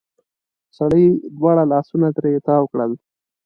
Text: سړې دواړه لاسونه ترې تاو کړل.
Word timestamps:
سړې 0.77 1.05
دواړه 1.37 1.63
لاسونه 1.71 2.07
ترې 2.15 2.43
تاو 2.47 2.63
کړل. 2.71 2.91